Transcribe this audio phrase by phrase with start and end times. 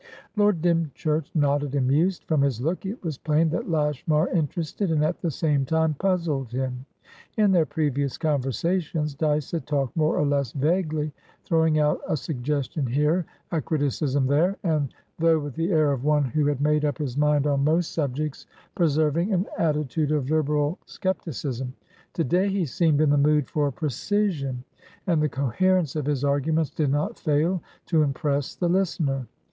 [0.35, 2.23] Lord Dymchurch nodded and mused.
[2.23, 6.51] From his look it was plain that Lashmar interested, and at the same time, puzzled
[6.51, 6.87] him.
[7.37, 11.13] In their previous conversations, Dyce had talked more or less vaguely,
[11.45, 16.23] throwing out a suggestion here, a criticism there, and, though with the air of one
[16.23, 21.75] who had made up his mind on most subjects, preserving an attitude of liberal scepticism;
[22.13, 24.63] to day he seemed in the mood for precision,
[25.05, 29.27] and the coherence of his arguments did not fail to impress the listener.